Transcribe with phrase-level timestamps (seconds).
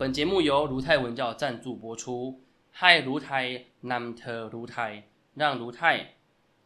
[0.00, 2.42] 本节目由卢泰文教赞助播出。
[2.70, 6.14] 嗨，卢泰南特卢泰，让卢泰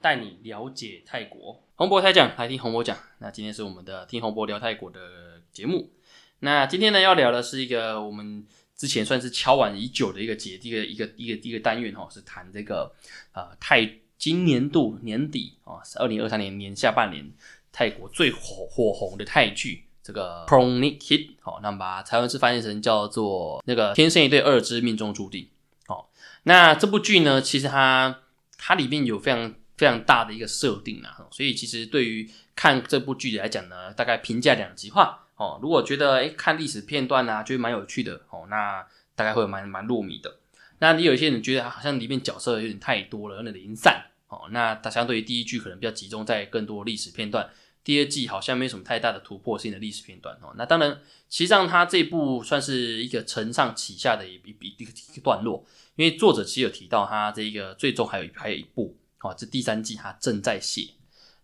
[0.00, 1.60] 带你了解泰国。
[1.74, 2.96] 洪博泰讲，来听洪博讲。
[3.18, 5.90] 那今天是我们的听洪博聊泰国的节目。
[6.38, 12.94] 那今天呢，要聊的是一个我们之前算是敲碗已久的一个节，一个一个一个一个单元哦，是谈这个
[13.32, 17.28] 呃泰今年度年底哦，是二零二三年年下半年
[17.72, 19.86] 泰国最火火红的泰剧。
[20.04, 25.48] 这个 Pronikid，好，那么把台湾是翻译成叫做那个天生一对二之命中注定。
[25.86, 26.10] 好，
[26.42, 28.20] 那这部剧呢，其实它
[28.58, 35.22] 它里面有非常非常大的一个设定啊，所以其实对于看这部剧来讲呢，大概评价两极化。
[35.36, 40.36] 哦，如果觉得诶看历史片段啊，觉得蛮有趣的哦，那大概会蛮蛮入迷的。
[40.80, 47.48] 那你有一些人觉得好像里面角色有点太多了，有点零散哦，那它相对于第一句可能比较集中在更多历史片段。
[47.84, 50.54] 第二季好像没什么太大的突破性的历史片段哦。
[50.56, 50.90] 那当然，
[51.28, 55.62] 实际上它这部算是一个承上启下的一一一个一个段落，
[55.96, 60.88] 因为作者其实有提到他这个最终还有还有一部哦，这第三季他正在写。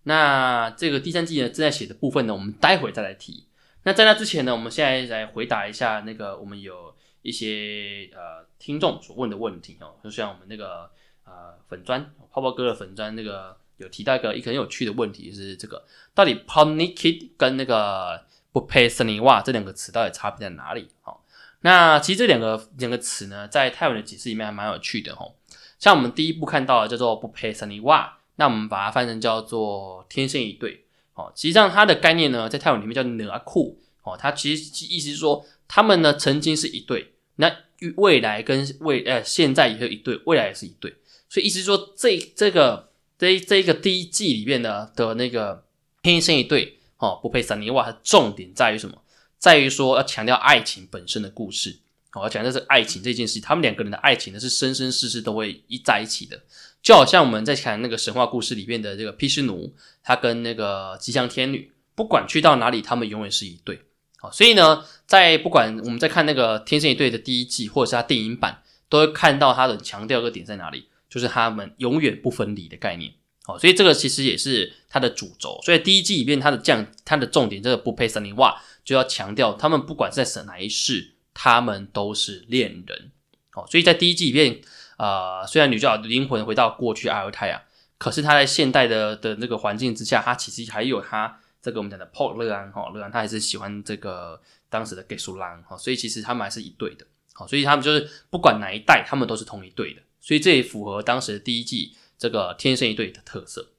[0.05, 3.45] 那这个第三季呢正在写的部分呢，我们待会再来提。
[3.83, 10.91] 那在那之前呢，我们现在来回答一下那个我们有一些呃听众所问的问题哦，就像我们那个
[11.25, 13.59] 呃粉砖泡泡哥的粉砖那个。
[13.81, 20.89] 有提到一个一个很有趣的问题，是这个到底 p o n i k i d 跟那个不 pay s n i w a 这两个词到底差别在哪里？
[21.01, 21.25] 好，
[21.63, 25.35] 那其实这两个两个词呢，在泰文的解释里面还蛮有趣的哦。
[25.79, 30.85] 像我们第一步看到的叫做不 pay s n i w a 那我们把它翻成叫做天生一对。
[31.15, 33.81] 哦，实际上它的概念呢，在泰文里面叫 n 库。
[34.03, 37.51] 哦，它其实意思是说，他们呢曾经是一对，那
[37.97, 40.95] 未来跟未呃现在也是一对，未来也是一对，
[41.29, 42.90] 所以意思是说这这个。
[43.21, 45.67] 这这一个第一季里面呢的那个
[46.03, 48.97] 天生一对哦，不配三尼瓦，它重点在于什么？
[49.37, 51.81] 在于说要强调爱情本身的故事，
[52.15, 56.41] 哦，要强调是爱情这件事，他们两个人的爱情呢是生生世世都会一在一起的，
[56.83, 63.83] 就好像我们在看那个神话故事里面的这个毗湿奴，他跟那个吉祥天女，不管去到哪里，他们永远是一对，
[64.17, 70.87] 好，所以呢，在不管我们在看那个天生一对的第一季，或者是他电影版，都会看到他的强调个点在哪里。
[71.11, 73.13] 就是他们永远不分离的概念，
[73.47, 75.61] 哦，所以这个其实也是它的主轴。
[75.65, 83.11] 所以第一季里面它的降，它的重点，这个不配森林哇，就要强调他们不管在哪一世，他们都是恋人，
[83.55, 84.61] 哦，所以在第一季里面，
[84.99, 87.65] 呃，虽然女主角灵魂回到过去阿尔泰啊，
[87.99, 100.01] 可是她在现代的的那个环境之下，她其实还有她这个我们讲的 p 乐安哈乐安，他还是喜欢这个当时的给苏兰哈，所以其实他们还是一对的，好，所以他们就是不管哪一代，他们都是同一对的。
[100.21, 103.71] 所以这也符合当时的第一季这个天生一对的特色。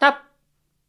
[0.00, 0.22] 那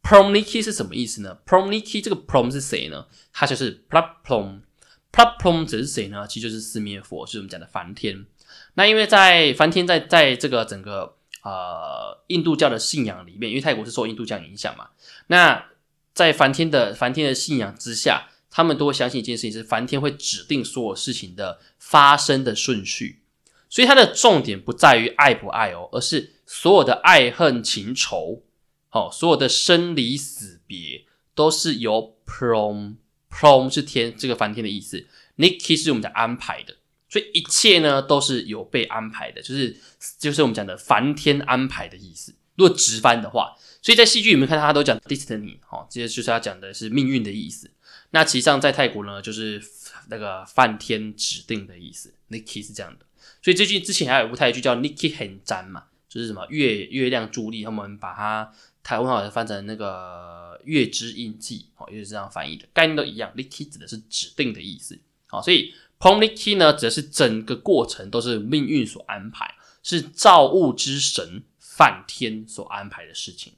[0.02, 3.06] Promniki 是什么意思呢？Promniki 这个 Prom 是谁呢？
[3.32, 6.26] 他就是 Plaprom，Plaprom 指是谁呢？
[6.28, 8.26] 其实就是四面佛，就是我们讲的梵天。
[8.74, 14.90] 那因为在梵天在在这个整个呃印度教的信仰里面，因为泰国是受印度教影响嘛，
[15.26, 15.66] 那
[16.14, 23.22] 在梵天的梵天的信仰之下，他们都会相信一件事情，是梵天会指定所有事情的发生的顺序。
[23.68, 28.42] 所以它的重点不在于爱不爱哦，而是所有的爱恨情仇，
[28.88, 31.04] 好，所有的生离死别
[31.34, 32.96] 都是由 prom
[33.30, 35.06] prom 是天这个梵天的意思
[35.36, 36.76] ，niki 是我们讲安排的，
[37.08, 39.76] 所以一切呢都是有被安排的，就是
[40.18, 42.34] 就是我们讲的梵天安排的意思。
[42.54, 47.70] 如果直翻的话，所以在戏剧里面看到他都讲 destiny，好，这些就是他讲的是命运的意思。
[48.10, 49.62] 那其实上在泰国呢，就是
[50.08, 53.05] 那个梵天指定的意思，niki 是这样的。
[53.46, 58.52] 所以最近之前还有一部泰剧叫《Niki 很粘》嘛，就是什么月月亮助力，他们把它
[58.82, 63.32] 台湾好像翻成那个月之印记，哦，也是这样翻译的，概念都一样。
[63.36, 64.98] Niki 指的是指定的意思，
[65.28, 69.54] 好，所以 Pon Niki 呢，指的是整个过程都是命运所安排，
[69.84, 73.52] 是造物之神梵天所安排的事情。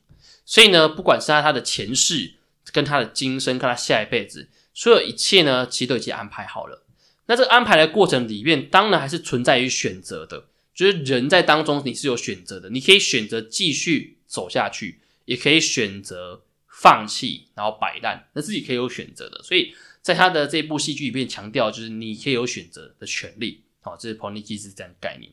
[0.44, 2.34] 所以呢，不管是他他的前世，
[2.72, 6.84] 跟他的今生，跟他下一辈子，所有一切呢，其实都已经安排好了。
[7.28, 19.42] 那这个安排的过程里面，当然还是存在于选择的，就是人在当中你是有选择的，你可以选择继续走下去，也可以选择放弃，然后摆烂，那自己可以有选择的。
[19.42, 23.62] 所以在他的这部戏剧里面强调，就是你可以有选择的权利。
[23.80, 25.30] 好，这是 p o n i k i 是这样概念。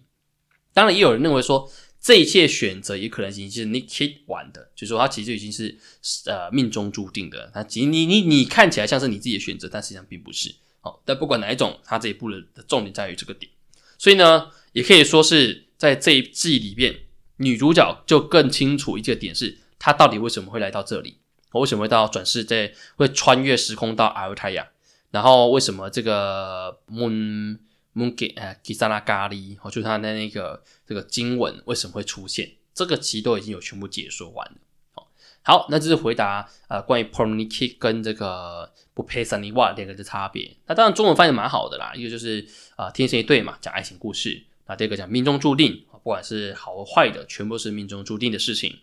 [0.74, 1.72] 当然，也有人认为说，
[2.02, 5.78] 这一切选择也可能已经是 Nicky 玩的，就是说他其实已经是
[6.26, 7.50] 呃命中注定的。
[7.54, 10.54] 他其实你你你看起来像是你自己的选择，但实际上并不是。
[10.86, 13.52] 好，但不管哪一种，它这一部的重点在于这个点，
[13.98, 16.96] 所以呢，也可以说是在这一季里面，
[17.38, 21.18] 女主角就更清楚一个点是，她到底为什么会来到这里，
[21.54, 24.68] 我为什么会到转世，在会穿越时空到阿尔泰亚，
[25.10, 27.58] 然后为什么这个 Moon
[27.94, 34.58] 蒙给呃吉萨拉咖喱，哦，就是他的那个这个经文为什么会出现，这个其实都已经有全部解说完了。
[35.46, 40.58] 好，那这是回答呃关于 p o r n i k 跟这个不配 s a n i w a 两个的差别。
[40.66, 42.44] 那当然中文翻译蛮好的啦，一个就是
[42.76, 48.80] 啊天生一对嘛，讲爱情故事；那第二个讲命中注定，不管是好坏的，全部是命中注定的事情。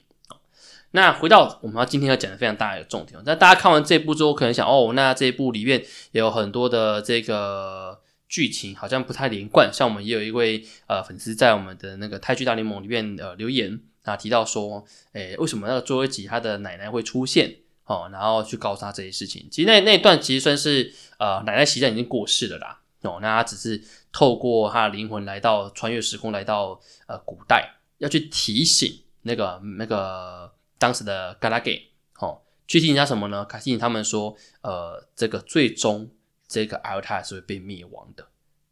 [0.93, 5.81] 那回到我们要今天要讲的非常大的重点，那大家看完这部之后，可能想哦，那这一部里面
[6.13, 7.99] 也有很多的这个
[8.29, 9.69] 剧情好像不太连贯。
[9.73, 13.81] 像我们也有一位呃粉丝在我们的那个泰剧大联盟里面呃留言。
[14.05, 17.57] 那提到说，诶，为什么那个周一吉他的奶奶会出现？
[17.85, 19.47] 哦，然后去告诉他这些事情。
[19.51, 22.81] 其实那那段其实算是，呃，奶奶实际上已经过世了啦。
[23.03, 23.83] 哦，那他只是
[24.13, 31.89] 透过他的灵魂来到穿越时空，来到呃古代，要去提醒那个那个当时的嘎拉给，
[32.21, 33.45] 哦，去提醒他什么呢？
[33.53, 36.09] 提醒他们说，呃，这个最终
[36.47, 38.29] 这个艾尔塔是会被灭亡的。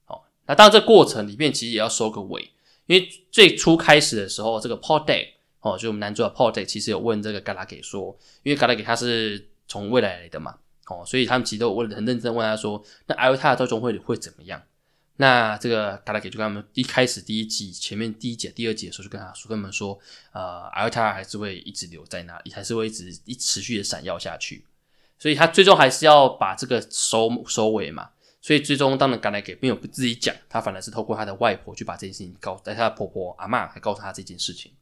[0.07, 2.53] 哦，那当然这过程里面其实也要收个尾。
[2.91, 5.29] 因为最初开始的时候，这个 Paul Day
[5.61, 10.57] 哦，就我们男主角 Paul Day 其实有问这个 g a l a 给说，因为 g a l a 给他是从未来来的嘛，
[10.89, 14.61] 哦，所以他们其实都问很认真问他说，那 a 尔塔最终会会怎么样？
[15.19, 19.97] 那这个 g a l a 给就跟他们一开始第一季前面第一节、第二节的时候就跟他说，跟他们说，
[20.33, 24.65] 呃，a 尔塔还是会一直留在那里，还是会一直一持续的闪耀下去，
[25.17, 28.11] 所以他最终还是要把这个收收尾嘛。
[28.43, 34.73] 所以最终，当然，刚来给没有自己讲，他反而是透过他的外婆去把这件事情告，在他的婆婆阿妈还告诉他这件事情。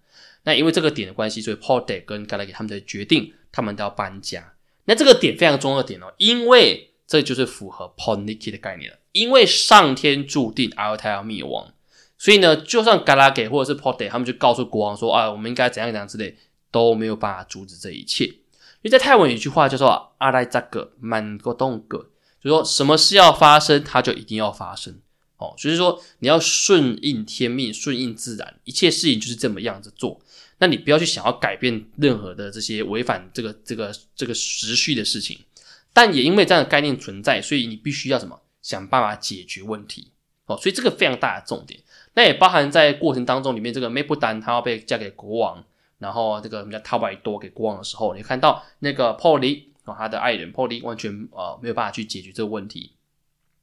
[0.45, 4.53] 那因为这个点的关系，所以 Paul Day 跟刚来给他们的决定，他们都要搬家。
[4.85, 8.99] 那这个点非常重要的点哦，因为这就是符合 Paul Nicky 的概念了。
[9.11, 11.73] 因为上天注定阿尔泰要灭亡，
[12.17, 16.37] 所以呢，就算嘎拉给或者是 Paul Day 他们就告诉国王说啊，我们应该怎样怎样之类，
[16.71, 18.25] 都没有办法阻止这一切。
[18.25, 22.11] 因为在泰文有一句话叫做阿莱扎格曼戈东格。
[22.43, 25.01] 就说什么事要发生，它就一定要发生
[25.37, 25.55] 哦。
[25.57, 30.21] 所以说你要顺应天命，顺应自然，一切事情就是这么样子做。
[30.59, 35.39] 那你不要去想要改变任何的这些违反这个这个这个时序的事情。
[35.93, 40.13] 但也因为这样的概念存在，所以你必须要什么想办法解决问题
[40.47, 40.57] 哦。
[40.57, 41.81] 所以这个非常大的重点，
[42.15, 45.65] 那也包含在过程当中里面，这个梅布丹她要被嫁给国王，
[45.99, 49.13] 然后这个我们叫塔瓦多给国王的时候，你看到那个
[49.97, 52.93] 他的爱人 Polly 完全呃没有办法去解决这个问题，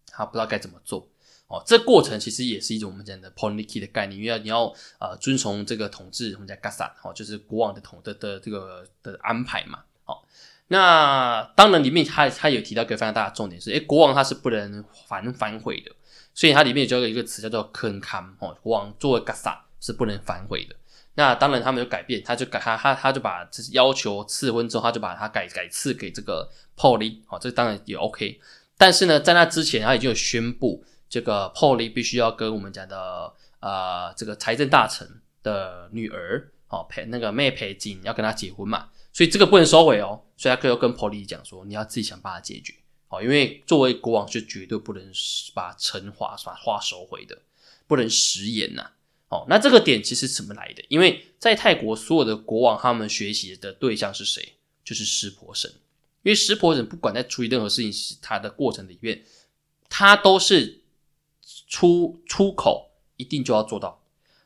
[0.08, 1.08] 他不知道该怎么做
[1.48, 1.62] 哦。
[1.66, 9.84] 这过程其实也是一种我们讲的 Polniki 的概念，因为你要呃遵从这个统治，我们叫 Gasa 哦，就是国王的统的的这个的安排嘛。
[10.06, 10.22] 哦，
[10.68, 15.92] 那当然里面他他有提到一个非常大的重点是，诶，国王他是不能反反悔的，
[16.34, 20.76] 所以它里面就有一个词叫做 Kenkam 哦，国王作为 Gasa 是不能反悔的。
[21.18, 28.40] 那当然，他没有改变，他就改他他他就把这要求赐婚之后，他就把他改改赐给这个 Polly，好，这当然也 OK。
[28.78, 40.22] 但是呢，在那之前，他已经有宣布，这个 Polly 必须要跟我们讲的呃这个财政大臣的女儿，哦陪那个妹陪金要跟他结婚嘛，所以这个不能收回哦。
[40.36, 42.74] 所以他可以跟 Polly 讲说，你要自己想办法解决，
[43.08, 45.02] 哦，因为作为国王是绝对不能
[45.54, 47.38] 把陈话把话收回的，
[47.88, 48.92] 不能食言呐。
[49.50, 50.84] 那这个点其实怎么来的？
[50.88, 54.54] 因为在泰国，所有的国王他们学习的对象是谁？
[54.84, 55.72] 就是湿婆神。
[56.24, 59.24] 因为湿婆神不管在处理任何事情，他的过程里面，
[59.90, 60.82] 他都是
[61.68, 64.02] 出出口一定就要做到。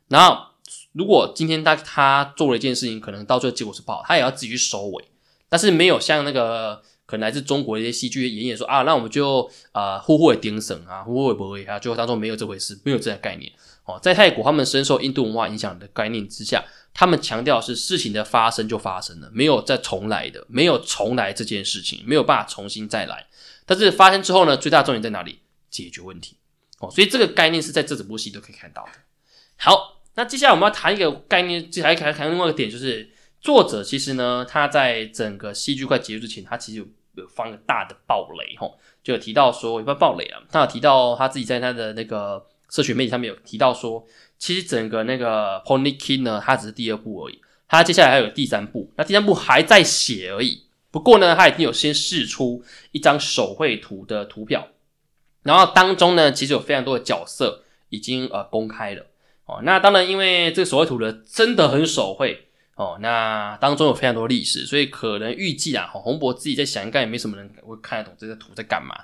[0.10, 0.48] 然后，
[0.91, 5.05] 如果今天他他做了一件事情，可能到最后结果是不好，他也要自己去收尾。
[5.48, 13.51] 但是没有像那个可能来自中国的一些戏剧演演说啊，那我们就啊呼呼的丁神啊，呼呼的不会啊，最后当中没有这回事，没有这个概念。
[13.89, 23.25] 哦，在泰国，他们深受印度文化影响的概念之下，他们强调是事情的发生就发生了，没有再重来的，没有重来这件事情，没有办法重新再来。
[23.65, 25.39] 但是发生之后呢，最大重点在哪里？
[25.72, 26.38] 解决问题。
[26.79, 28.91] 哦，所以这个概念是在这整部戏都可以看到的。
[29.58, 33.10] 好，那接下来我们要谈一个概念，接下来谈谈另外一个点，就是
[33.41, 42.46] 作者其实呢，他在整个戏剧快结束之前，他其实有放个大的暴雷，吼，就有提到说，也不暴雷啊，他有提到他自己在他的那个。
[42.69, 44.05] 社群媒体上面有提到说，
[44.38, 50.63] 其实整个那个 Pony King 呢，它只是第二部而已，它接下来还有第三部，那第三部还在写而已。
[50.91, 54.67] 不过呢，它已经有先试出一张手绘图的图表，
[55.43, 59.05] 然后当中呢，其实有非常多的角色已经呃公开了
[59.45, 59.61] 哦。
[59.63, 68.95] 那当然，因为这个手绘图的真的很手绘哦，那当中有非常多历史，所以可能预计啊，洪博自己在想，应该也没什么人会看得懂这个图在干嘛。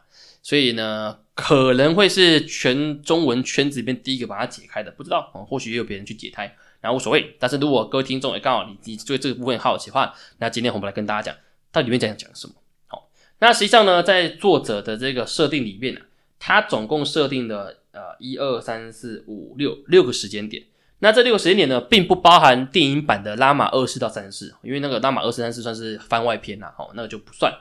[0.41, 7.35] 所以呢，可能会是全中文圈子里面第一个把它解开的，不知道哦，或许也有别人去解开，那无所谓。
[7.37, 11.35] 但是如果各位听众也刚好你你对这个部分好奇的话，那今天我们来跟大家讲，
[11.73, 12.53] 它里面讲讲什么？
[12.87, 15.99] 好，那实际上呢，在作者的这个设定里面呢，
[16.39, 20.63] 它总共设定的呃一二三四五六六个时间点。
[20.99, 27.53] 那这六个时间点呢，并不包含电影版的拉玛二世到三世，因为那个拉玛二世三世算是番外篇呐，哦，那个就不算。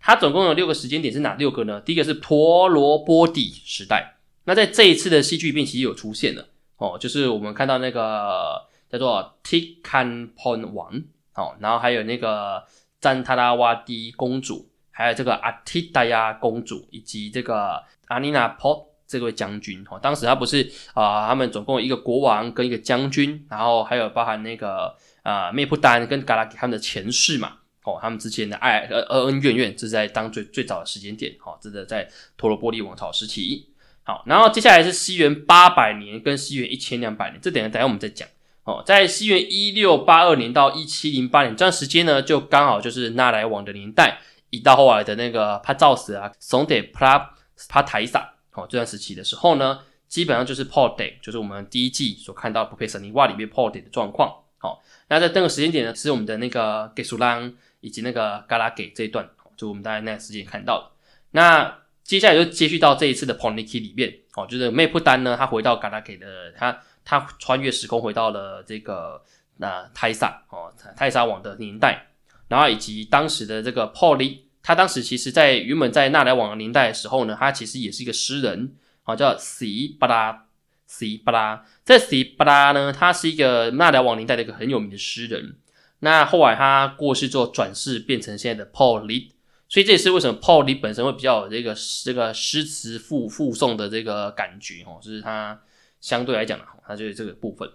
[0.00, 1.80] 它总共有六个时间点是哪六个呢？
[1.80, 6.46] 第一个是陀罗波底时代，那在这一次的戏剧里面其实有出现了
[6.78, 11.02] 哦，就是我们看到那个叫做 Tikanpon 王
[11.34, 12.64] 哦，然后还有那个
[13.00, 27.58] 赞塔拉瓦蒂公主，还有这个阿提达亚公主，以及这个阿尼娜普这位将军哦，当时他不是啊，他们总共一个国王跟一个将军，然后还有包含那个啊灭布丹跟嘎拉给他们的前世嘛。
[27.88, 33.70] 哦，他们之前的爱呃恩恩怨怨，这是在当最最早的时间点，好，这个在陀罗波利王朝时期。
[34.02, 38.26] 好，然后接下来是西元八百年跟西元一千两百年，这点等下我们再讲。
[38.64, 44.18] 哦，在西元一六八二年到一七零八年这段时间呢，就刚好就是纳莱王的年代，
[44.48, 47.34] 一到后来的那个帕造死啊，松德普拉
[47.68, 54.34] 帕台萨，哦，这段时期的时候呢，基本上就是 p o day，就是我们第一季所看到不配神尼瓦里面 p o day 的状况。
[54.56, 57.52] 好，那在这个时间点呢，是我们的那个给苏朗。
[57.80, 60.92] 以及那个嘎拉给这一段，就我们大概那时间看到了。
[61.32, 69.22] 那接下来就接续到这一次的 p o n i k i 里面，哦，就是梅普丹呢，他回到嘎拉给的，他他穿越时空回到了这个
[69.58, 72.08] 那泰萨哦，泰萨网的年代，
[72.48, 80.46] 然后以及当时的这个 p o l y 他当时其实在原本在纳莱王的年代的时候呢，他其实也是一个诗人，哦，叫西巴拉
[80.86, 81.64] 西巴拉。
[81.84, 85.56] 这西巴拉呢，他是一个纳莱王年代的一个很有名的诗人。
[86.00, 89.30] 那后来他过世之后，转世变成现在的 Paul Lee，
[89.68, 91.74] 所以这也是为什么 Paul Lee 本身会比较有这个
[92.04, 95.60] 这个诗词附附送的这个感觉哦，就是他
[96.00, 97.68] 相对来讲呢，他就是这个部分。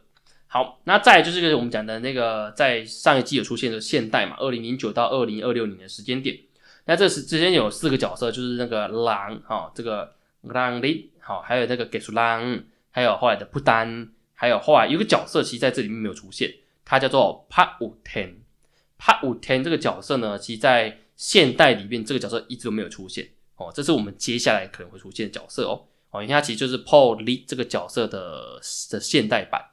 [0.48, 6.38] 好，那再就是个我们讲的那个在上一季有出现的现代嘛，二零零九到二零二六年的时间点。
[6.86, 16.54] 那这时之间有四个角色，就是那个狼哈，这个狼里好，还有那个给出狼，还有后来的不丹，还有后来有个角色其实在这里面没有出现。
[16.86, 18.36] 他叫做帕武天，
[18.98, 28.60] 帕武天这个角色呢，其实在现代里面这个角色一直都没有出现哦，这是我们接下来可能会出现的角色哦哦，因为它其实就是 Paul Lee 这个角色的
[28.90, 29.70] 的现代版。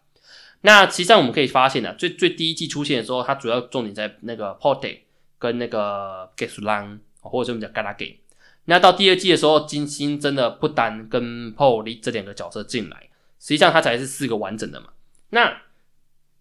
[0.62, 5.00] 那实际上我们可以发现呢，最最第一季出现的时候，它主要重点在那个 Paul Day
[5.38, 8.16] 跟那个 g e s l a n 或者我们讲 Galagay。
[8.66, 14.88] 那到第二季的时候，金星真的不单跟 Paul Lee 这两个角色进来，实际上它才是四个完整的嘛。
[15.30, 15.62] 那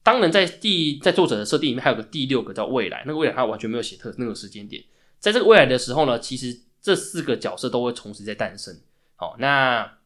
[0.01, 4.83] 当然，在第在作者的设定里面，还有个第六个叫未来，那个未来他完全没有写特那个时间点。
[5.19, 8.79] 在这个未来的时候呢，其实这四个角色都会同时在诞生。
[9.15, 9.97] 好，那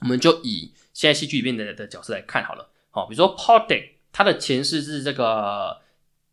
[0.00, 2.70] 我们就以现在戏剧里面的的角色来看好了。
[2.90, 5.80] 好，比如说 Poddy，他的前世是这个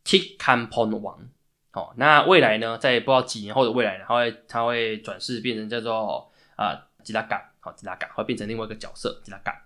[0.06, 1.28] Tikampon 王。
[1.72, 9.66] 好，那未来呢，在不知道几年后的未来，他会他会转世变成叫做啊吉拉嘎，好吉拉嘎会变成另外一个角色吉拉嘎。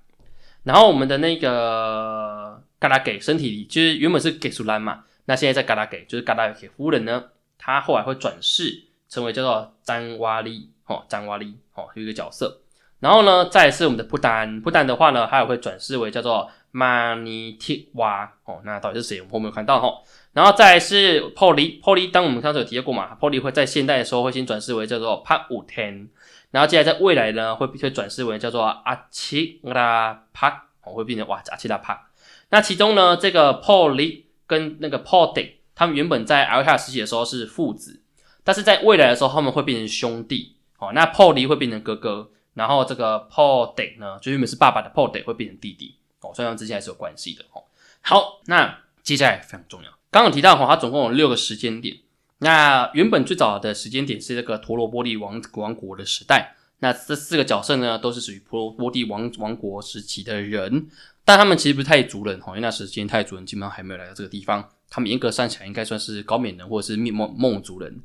[0.63, 7.24] 然后我们的那个嘎拉给身体里，就是原本是给苏兰嘛，那现在在嘎拉给，就是嘎拉给夫人呢，
[7.58, 12.62] 他后来会转世成为叫做詹瓦利，哦，詹瓦利，哦，有一个角色。
[13.00, 19.22] 然后呢，再是我们的布丹，布丹的话呢，他也会转世为叫做马尼提瓦，哦，那到底是谁？
[19.29, 20.01] 我们没有看到哈。
[20.34, 26.10] 然后再是 Polly，Polly，当我们上次有提到过嘛 poly 会在现代的时候会先转世为叫做帕武天。
[26.51, 32.10] 然后接下来在未来呢，会会转世为叫做阿奇拉帕，哦，会变成哇阿奇拉帕。
[32.50, 38.02] 那其中呢，这个 Paul Lee 跟那个 Paul Day，他们原本在 L 卡时期的时候是父子，
[38.44, 40.56] 但是在未来的时候他们会变成兄弟。
[40.78, 45.96] 哦，那 Paul Lee 会变成哥哥，然后这个 Paul Day 呢，就原本是爸爸的 Paul Day 会变成弟弟。
[46.22, 47.46] 哦，所以他们之间还是有关系的。
[47.54, 47.64] 哦，
[48.02, 51.98] 好，那接下来非常重要，刚刚提到哈，它总共有六个时间点。
[52.40, 56.56] 那原本最早的时间点是这个陀罗波利王王国的时代。
[56.79, 60.88] 那这四个角色呢，都是属于陀罗波蒂王王国时期的人，
[61.24, 64.70] 但他们其实不是太族人哈，因为那时间太族人基本上还没有来到这个地方。
[64.89, 68.01] 他们严格算起来，应该算是高棉人或者是梦梦族人。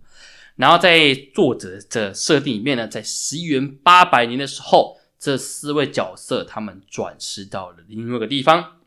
[0.56, 8.78] 然后在作者的设定里面呢，在十一元八百年的时候，这四位角色他们转世到了另外一个地方。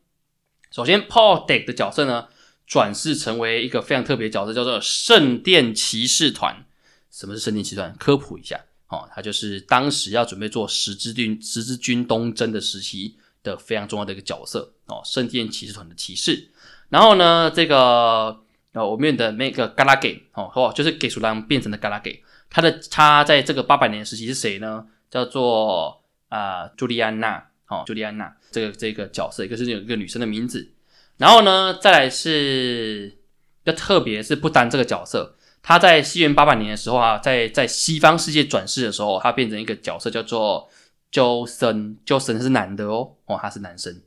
[0.71, 2.27] 首先，Paul Deck 的角色呢。
[2.65, 6.65] 转世成为一个非常特别角色，叫做圣殿骑士团。
[7.11, 7.93] 什么是圣殿骑士团？
[7.99, 8.57] 科普一下，
[8.93, 15.01] 哦，他就是当时要准备做十字军十字军东征的时期的非常重要的一个角色哦。
[15.03, 16.49] 圣殿骑士团的骑士。
[16.89, 18.39] 然后呢，这个
[18.73, 24.85] 呃，我们的那个嘎拉给哦，哦，就是给苏兰变成的嘎拉给，他的他在这个八百年时期是谁呢？
[25.09, 30.71] 叫做啊，朱莉安娜，哦，朱莉安娜这个这个角色，一个是有一个女生的名字。
[31.17, 33.17] 然后呢，再来是
[33.63, 40.69] 要特别是不单这个角色，他在西元八百年的时候啊，在在西方世界转世的时候，他变成一个角色叫做
[41.09, 44.01] 周深，周深是男的哦，哦，他是男生。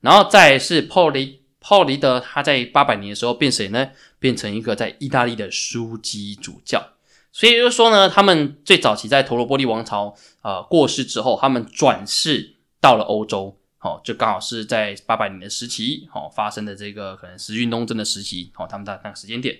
[0.00, 3.90] 然后再是 Paul 泡利德，他在八百年的时候变谁呢？
[4.20, 6.86] 变成一个在意大利的枢机主教。
[7.32, 19.56] 所以就说呢，他们最早期在陀罗波利王朝呃过世之后，他们转世到了欧洲，哦，就刚好是在八百年的时期，哦发生的这个可能时运东征的时期，哦，他们的那个时间点，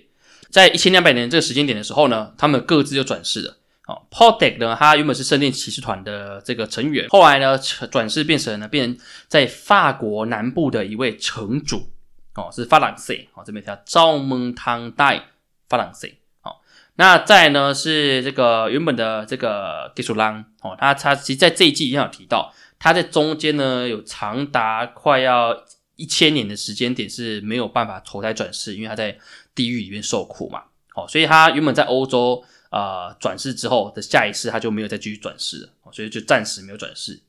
[0.49, 3.55] 在一千两百年这个时间点的时候呢，他们各自就转世了。
[3.87, 11.89] 哦 p o d e c 呢，他原本是圣殿骑士团的这个成员，后来呢转世变成了变成在法国南部的一位城主，
[12.35, 15.29] 哦，是法朗西，哦，这边叫赵蒙汤代
[15.67, 16.57] 法朗西，哦，
[16.97, 25.63] 那再呢是这个原本的这个吉苏朗，哦，他他其实在这一季也有提到，他在中间呢有长达快要
[25.95, 29.17] 一千年的时间点是没有办法投胎转世，因为他在
[29.59, 30.61] 地狱里面受苦嘛，
[30.95, 32.41] 哦，所以他原本在欧洲。
[32.71, 37.19] 呃，转世之后的下一世，他就没有再继续转世了，所以就暂时没有转世。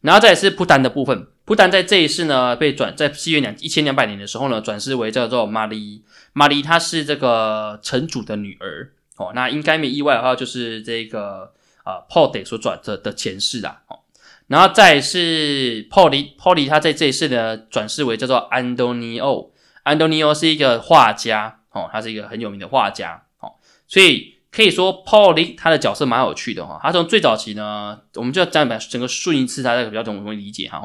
[0.00, 6.02] 然后再是不丹的部分，不丹在这一世呢，被转在西元两一千两百年的时候呢，转世为叫做玛丽。
[6.32, 11.52] 玛丽她是这个城主的女儿哦，那应该没意外的话，就是这个
[11.84, 13.98] 呃 Paul 得所转的的前世啦哦。
[14.46, 19.50] 然后再是 Paul Paul 他在这一世呢，转世为叫做安东尼奥。
[19.82, 23.52] 安东尼奥是一个画家哦，他是一个很有名的画家哦，
[23.86, 24.34] 所以。
[24.52, 26.80] 可以说，Paul 他的角色蛮有趣的哈。
[26.82, 30.80] 他从最早期呢，我们就要讲把整个顺一次，大家比较容易理解哈。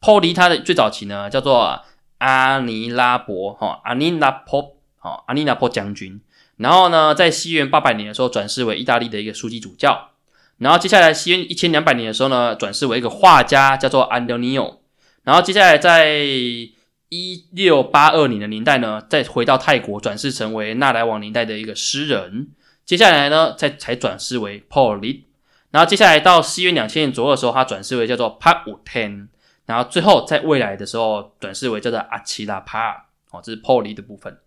[0.00, 1.82] Paul 他的最早期呢，叫做
[2.18, 6.20] 阿尼拉伯哈，阿尼拉伯哈，阿尼拉伯将军。
[6.56, 10.10] 然后呢，在西元八百年的时候，转世为意大利的一个书记主教。
[10.58, 14.80] 然后接下来西元一千两百年的时候呢，转世为一个画家，叫做安东尼奥。
[15.22, 16.16] 然后接下来在
[17.12, 22.48] 一六八二年的年代呢，再回到泰国，转世成为纳莱王年代的一个诗人。
[22.86, 25.20] 接下来呢，再才转世为 Paul，
[25.70, 29.28] 然后接下来到西元两千年左右的时候，他转世为叫做 Pat Ten，
[29.66, 34.38] 然后最后在未来的时候转世为叫做阿奇拉帕，哦，这是 Paul 的部分。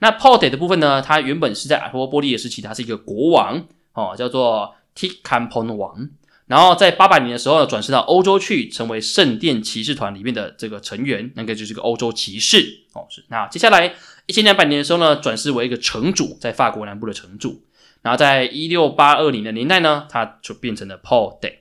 [0.00, 6.10] 那 Paul 的部分呢，他原本是在阿托波利的时期，他是一个国王，哦，叫做 Tikampon 王。
[6.50, 13.24] 然后在八百年的时候呢，转世到欧洲去，成为圣殿骑士团里面的这个成员，那个就是个欧洲骑士，哦，是。
[13.28, 13.94] 那接下来
[14.26, 17.62] 一千两百年的时候呢，转世为一个城主，在法国南部的城主。
[18.02, 21.58] 然后在一六八二年的年代呢，它就变成了 Paul Day。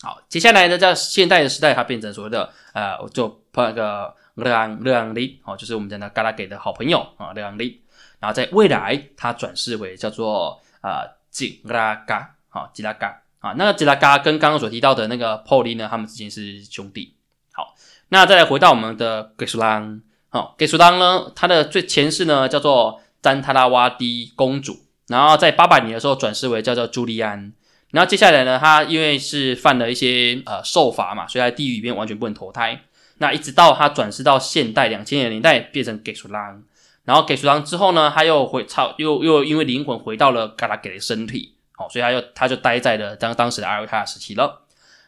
[0.00, 7.82] 好，接下来呢，在现代的时代，它变成所谓的呃，就那个勒昂勒昂利，哦，就是我们讲的嘎拉给的好朋友啊，勒昂利。
[8.20, 17.14] 然后在未来，它转世为叫做呃吉拉嘎，好吉拉嘎啊，那吉拉嘎跟刚刚所提到的那个 Paul 呢，他们之间是兄弟。
[17.52, 17.74] 好，
[18.08, 24.80] 那再来回到我们的给苏朗，好给苏朗呢，他的最前世呢叫做詹塔拉瓦蒂公主。
[25.08, 27.52] 然后在八百年的时候转世为叫做朱利安，
[27.92, 32.82] 然后接下来呢，他因为是犯了一些呃受罚嘛，所以在地狱里面完全不能投胎。
[33.18, 36.62] 那一直到他转世到现代两千年年代变成给苏朗，
[37.04, 44.62] 然后给苏朗之后呢，他又回超又又因为灵魂回到了嘎拉给的身体，好，所以他就他就待在了当当时的阿尔卡时期了。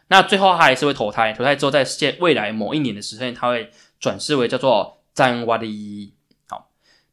[0.07, 6.13] 那最后他还是会投胎，投胎之后在现未来某一年的时间，他会转世为叫做赞瓦利。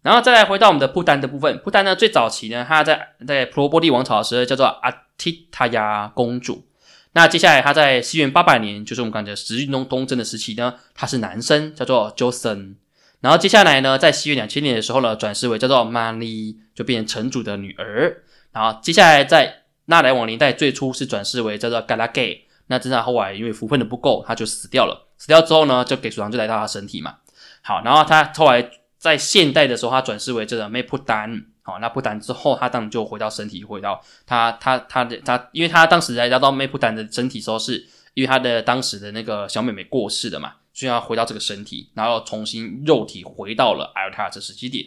[0.02, 6.68] 然后再来回到我们的不丹的部分，不丹呢最早期呢，他在在普罗波利王朝的时候叫做阿提塔亚公主。
[7.12, 12.74] 那接下来他在西元八百年，就是我们刚才十运东东征的时期呢，他是男生，叫做 Joseon。
[13.20, 18.22] 然后接下来呢，在西元两千年的时候呢，转世为叫做 Mani，就变成城主的女儿。
[18.56, 22.40] 然后接下来在纳莱王年代，最初是转世为叫做 Galagay。
[22.68, 25.08] 那真的后来因为福分的不够，他就死掉了。
[25.18, 27.16] 死掉之后呢，就给鼠狼就来到他身体嘛。
[27.60, 28.70] 好，然后他后来。
[28.98, 44.84] 在现代的时候，他转世为这个梅普丹，好，那不丹之后，他当然就回到身体，回到他他他的他，因为他当时来到梅普丹的身体时候，是因为他的当时的那个小妹妹过世了嘛，所以要回到这个身体，然后重新肉体回到了艾尔塔这时间点，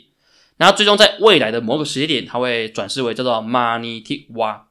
[0.60, 4.68] 然后最终在未来的某个时间点，它会转世为叫做马尼提瓦，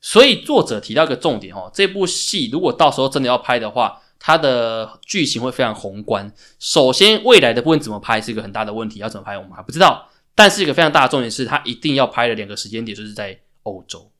[0.00, 4.00] 所以作者提到一个重点哦，这部戏如果到时候真的要拍的话。
[4.22, 6.30] 它的剧情会非常宏观。
[6.58, 10.10] 首先，未来的部分怎么拍是一个很大的问题，要怎么拍我们还不知道。
[10.34, 14.12] 但是一个非常大的重点是，它一定要拍的两个时间点就是在欧洲。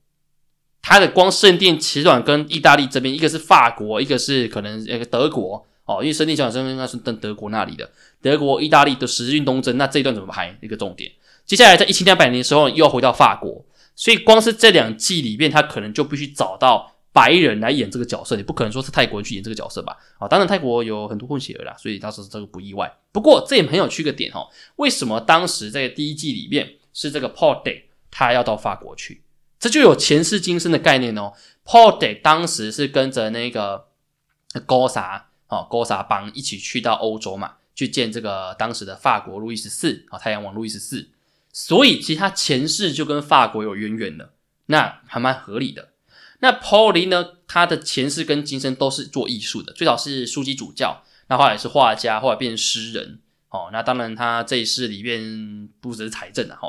[0.81, 7.89] 它的光圣殿奇短跟意大利这边，一个是法国，一个是可能那个德国哦，因为圣殿奇短应该是登德国那里的。
[8.21, 10.57] 德国、意大利的时运东征，那这一段怎么拍？
[10.61, 11.11] 一个重点。
[11.45, 13.65] 接下来在一千两百年的时候，又要回到法国，
[13.95, 16.95] 所以光是这两季里面，他可能就必须找到。
[17.13, 19.97] 白人来演这个角色，你不可能说是泰国人去演这个角色吧？
[20.17, 22.89] 啊，当然泰国有很多混血儿啦，所以当时这个不意外。
[23.11, 29.23] 不过这也很有趣个点哦，为什么当时在第一季里面是这个 Paul Day 他要到法国去？
[29.59, 31.33] 这就有前世今生的概念哦。
[31.65, 33.87] Paul Day 当时是跟着那个
[34.65, 41.09] 高萨哦高萨邦一起去到欧洲嘛，去见这个当时的法国路易十四啊太阳王路易十四，
[41.51, 44.33] 所以其实他前世就跟法国有渊源了，
[44.67, 45.89] 那还蛮合理的。
[46.39, 53.69] 那 Paul Lee 呢，他的前世跟今生都是做艺术的，最早是书籍主教，那后来是画家，后来变成诗人哦。
[53.73, 56.67] 那当然他这一世里面不只是财政的哈。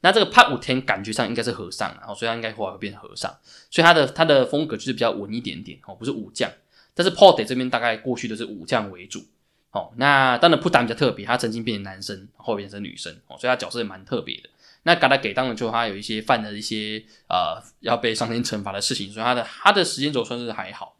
[0.00, 3.34] 那这个帕武天感觉上应该是和尚，然后所以他应该后来会变成和尚，
[3.70, 6.50] 所以他的他的风格就是比较文一点点哦，不是武将。
[6.94, 9.24] 但是 Paul 这边大概过去都是武将为主
[9.72, 9.92] 哦。
[9.96, 14.48] 那当然普丹比较特别，他曾经变成男生，后变成女生哦，所以他角色也蛮特别的。
[14.84, 20.96] 那给他给当然就他有一些犯了一些呃要被上天惩罚的事情，所以他的他的时间轴算是还好。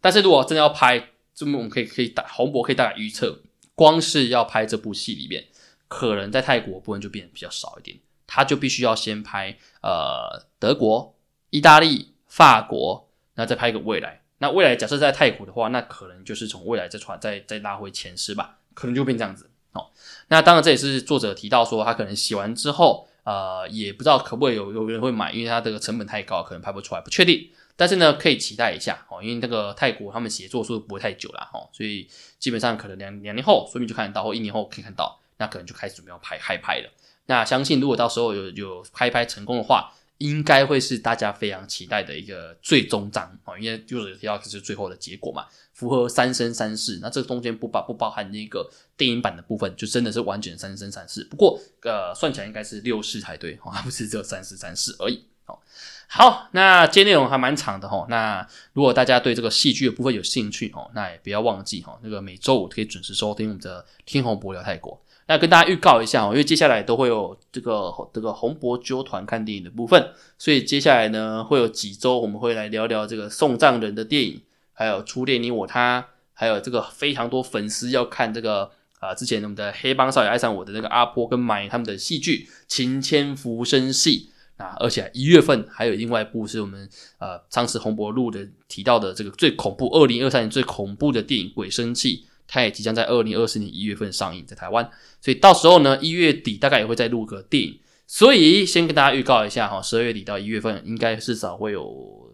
[0.00, 3.40] 但是如果真的要拍，这么我们可以可以大洪博可以大概预测，
[3.74, 5.44] 光是要拍这部戏里面，
[5.88, 7.98] 可能在泰国部分就变得比较少一点。
[8.26, 11.14] 他就必须要先拍呃德国、
[11.50, 14.22] 意大利、法国，那再拍一个未来。
[14.38, 19.86] 那未来假设在泰国的话，那可能就是从未来再传再再拉回前世吧，可能就变这样子哦。
[20.28, 27.48] 那当然这也是作者提到说，他可能写完之后，呃，也不知道可不可以有有人会买，因为他这个成本太高，可能拍不出来，不确定。
[27.76, 36.90] 但是呢，可以期待一下哦，因为那个泰国他们写作速度不会太久了哈，所以基本上可能两两年后，说不定就看得到，或一年后可以看到，那可能就开始准备要拍嗨拍了。
[37.26, 46.98] 那相信，如果到时候有有拍拍成功的话，应该会是大家非常期待的一个最终章啊，因为就是提到这是最后的结果嘛，符合三生三世。
[47.02, 51.24] 那这个中间不包不包含那个电影版的部分，就真的是完全三生三世。
[51.24, 55.24] 不过呃，算起来应该是六世才对哦， 不是只有三世三世而已。
[55.46, 55.62] 好，
[56.08, 58.06] 好，那今天内容还蛮长的哈。
[58.08, 64.98] 那如果大家对这个戏剧的部分有兴趣哦，那也不要忘记哈，那个每周五可以准时收听我们的天虹博聊泰国。
[65.26, 74.42] 那跟大家预告一下哦，因为接下来都会有这个这个红博纠团看电影的部分，所以接下来呢会有几周我们会来聊聊这个送葬人的电影，
[74.74, 84.28] 还有初恋你我他，还有这个非常多粉丝要看这个啊之前我们的黑帮少爷爱上我的那个阿波跟买他们的戏剧《情牵浮生戏》
[84.62, 86.86] 啊，而且一月份还有另外一部是我们
[87.18, 92.26] 呃当时红博录的提到的这个最恐怖二零二三年最恐怖的电影《鬼生气》。
[92.46, 94.88] 它也即将在二零二四年一月份上映在台湾，
[95.20, 97.80] 所以到时候呢，一月底大概也会再录个电影。
[98.06, 102.30] 所以先跟大家预告一下哈，十二月底到一月份应该至少会有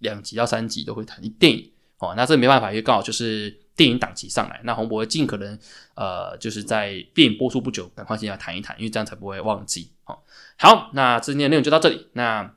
[0.00, 2.12] 两集到三集都会谈电影哦。
[2.14, 5.58] 那这没办法，因为刚好就是电影档期上来，那洪博会尽可能
[5.94, 10.18] 呃，就是在电影播出不久，赶快先来谈一谈，因为这样才不会忘记哦。
[10.58, 12.08] 好，那今天的内容就到这里。
[12.12, 12.54] 那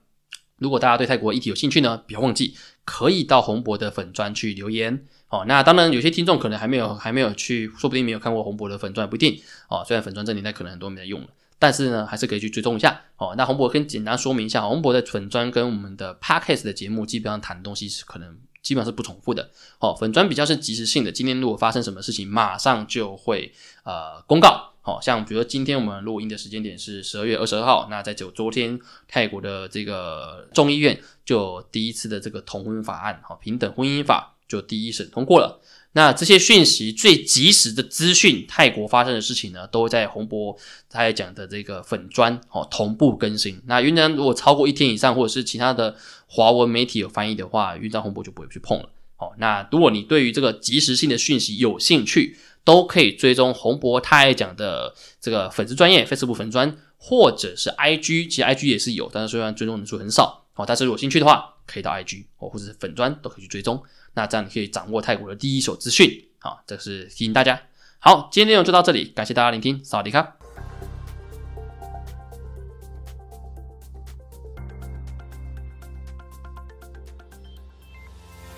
[0.57, 5.05] 如果大家对泰国议题有兴趣呢，不要忘记可以到洪博的粉专去留言。
[5.29, 9.37] 哦，那当然，有些听众可能还没有还没有去，说不定没有看过红博的粉钻，不一定
[9.67, 9.83] 哦。
[9.85, 11.27] 虽然粉钻这年代可能很多没在用了，
[11.59, 13.35] 但是呢，还是可以去追踪一下哦。
[13.37, 19.49] 那红博跟简单说明一下，红博的粉钻跟我们的 podcast 的节目基本上谈的东西是可能基本上是不重复的。
[19.79, 23.51] 哦，粉钻比较是即时性的，今天如果发生什么事情，马上就会
[23.83, 24.71] 呃公告。
[24.81, 34.36] 好像比如说今天我们录音的时间点是十二月二十二号，那在九昨天泰国的这个众议院就第一次的这个同婚法案，哈平等婚姻法。
[34.47, 35.59] 就第一审通过了。
[35.93, 40.55] 那这些讯息最及时的资讯，泰国发生的事情呢，都会在洪博
[40.89, 43.59] 他讲的这个粉砖哦同步更新。
[43.65, 45.95] 那云南如果超过一天以上，或者是其他的
[46.27, 48.89] 华文媒体有翻译的话，云南洪博就不会去碰了。
[49.17, 63.83] 哦，那如果你对于这个及时性的讯息有兴趣，都可以追踪洪博他也讲的这个粉丝专业 Facebook 粉砖，或者是 IG，其实 IG 也是有，但是虽然追踪人数很少哦，但是如果兴趣的话，可以到 IG 或，或者是粉砖都可以去追踪。
[64.13, 67.61] 那这样你可以掌握泰国的第一手资讯，好，这是提醒大家。
[67.99, 70.36] 好，今天内容就到这里，感谢大家聆听，萨瓦迪卡。